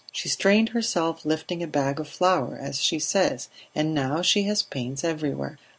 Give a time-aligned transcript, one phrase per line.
[0.11, 4.63] "She strained herself lifting a bag of flour, as she says; and now she has
[4.63, 5.59] pains everywhere.